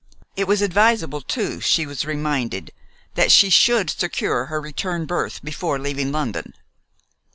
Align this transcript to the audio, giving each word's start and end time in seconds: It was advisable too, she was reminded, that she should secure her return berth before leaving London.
It 0.35 0.47
was 0.47 0.63
advisable 0.63 1.21
too, 1.21 1.59
she 1.61 1.85
was 1.85 2.05
reminded, 2.05 2.71
that 3.13 3.31
she 3.31 3.51
should 3.51 3.87
secure 3.91 4.45
her 4.45 4.59
return 4.59 5.05
berth 5.05 5.43
before 5.43 5.77
leaving 5.77 6.11
London. 6.11 6.55